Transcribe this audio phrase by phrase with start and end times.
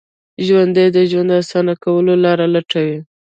[0.45, 2.99] ژوندي د ژوند اسانه کولو لارې لټوي